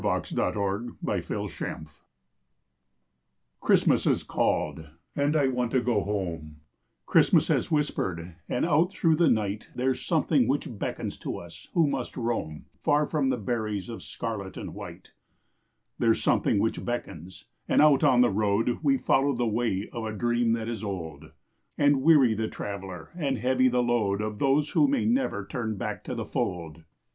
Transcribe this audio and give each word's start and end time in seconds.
WHEN 0.03 0.23
CHRISTMAS 0.23 0.53
CALLS 0.55 1.89
Christmas 3.59 4.05
has 4.05 4.23
called 4.23 4.89
and 5.15 5.35
I 5.35 5.47
want 5.49 5.69
to 5.73 5.79
go 5.79 6.01
home; 6.01 6.61
Christmas 7.05 7.49
has 7.49 7.69
whispered 7.69 8.33
and 8.49 8.65
out 8.65 8.91
through 8.91 9.15
the 9.15 9.29
night 9.29 9.69
There 9.75 9.91
s 9.91 9.99
something 9.99 10.47
which 10.47 10.79
beckons 10.79 11.19
to 11.19 11.37
us 11.37 11.67
who 11.75 11.85
must 11.85 12.17
roam 12.17 12.65
Far 12.79 13.05
from 13.05 13.29
the 13.29 13.37
berries 13.37 13.89
of 13.89 14.01
scarlet 14.01 14.57
and 14.57 14.73
white; 14.73 15.13
There 15.99 16.13
s 16.13 16.19
something 16.19 16.57
which 16.57 16.83
beckons 16.83 17.45
and 17.67 17.79
out 17.79 18.03
on 18.03 18.21
the 18.21 18.31
road 18.31 18.79
We 18.81 18.97
follow 18.97 19.33
the 19.35 19.45
way 19.45 19.87
of 19.93 20.03
a 20.05 20.15
dream 20.17 20.53
that 20.53 20.67
is 20.67 20.83
old, 20.83 21.25
And 21.77 22.01
weary 22.01 22.33
the 22.33 22.47
travel 22.47 23.09
and 23.13 23.37
heavy 23.37 23.67
the 23.67 23.83
load 23.83 24.19
Of 24.19 24.39
those 24.39 24.71
who 24.71 24.87
may 24.87 25.05
never 25.05 25.45
turn 25.45 25.77
back 25.77 26.03
to 26.05 26.15
the 26.15 26.25
fold. 26.25 26.85